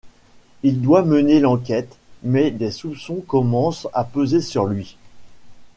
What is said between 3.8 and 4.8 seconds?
à peser sur